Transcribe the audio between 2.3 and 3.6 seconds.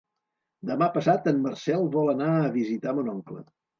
a visitar mon oncle.